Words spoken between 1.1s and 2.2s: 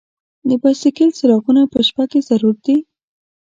څراغونه په شپه کې